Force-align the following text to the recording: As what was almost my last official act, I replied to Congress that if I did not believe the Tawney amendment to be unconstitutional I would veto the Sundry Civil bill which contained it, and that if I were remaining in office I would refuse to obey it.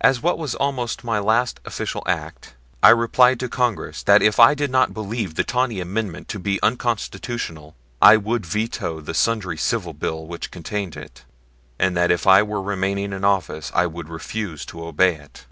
As 0.00 0.20
what 0.20 0.36
was 0.36 0.56
almost 0.56 1.04
my 1.04 1.20
last 1.20 1.60
official 1.64 2.02
act, 2.04 2.56
I 2.82 2.88
replied 2.90 3.38
to 3.38 3.48
Congress 3.48 4.02
that 4.02 4.20
if 4.20 4.40
I 4.40 4.52
did 4.52 4.68
not 4.68 4.92
believe 4.92 5.36
the 5.36 5.44
Tawney 5.44 5.78
amendment 5.78 6.26
to 6.30 6.40
be 6.40 6.60
unconstitutional 6.60 7.76
I 8.02 8.16
would 8.16 8.44
veto 8.44 9.00
the 9.00 9.14
Sundry 9.14 9.56
Civil 9.56 9.92
bill 9.92 10.26
which 10.26 10.50
contained 10.50 10.96
it, 10.96 11.24
and 11.78 11.96
that 11.96 12.10
if 12.10 12.26
I 12.26 12.42
were 12.42 12.60
remaining 12.60 13.12
in 13.12 13.22
office 13.24 13.70
I 13.72 13.86
would 13.86 14.08
refuse 14.08 14.66
to 14.66 14.84
obey 14.84 15.14
it. 15.14 15.46